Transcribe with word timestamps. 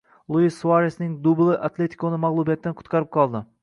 Luis 0.35 0.57
Suaresning 0.61 1.13
dubli 1.27 1.59
“Atletiko”ni 1.69 2.23
mag‘lubiyatdan 2.29 2.81
qutqarib 2.83 3.17
qoldi 3.19 3.49